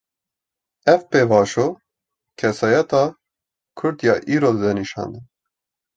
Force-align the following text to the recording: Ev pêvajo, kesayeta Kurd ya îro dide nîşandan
Ev 0.93 1.01
pêvajo, 1.09 1.67
kesayeta 2.39 3.03
Kurd 3.77 3.97
ya 4.07 4.15
îro 4.33 4.49
dide 4.55 4.71
nîşandan 4.79 5.25